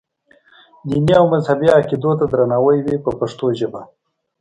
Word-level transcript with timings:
دیني 0.89 1.13
او 1.19 1.25
مذهبي 1.33 1.67
عقیدو 1.77 2.11
ته 2.19 2.25
درناوی 2.31 2.77
وي 2.85 2.95
په 3.05 3.11
پښتو 3.19 3.45
ژبه. 3.59 3.81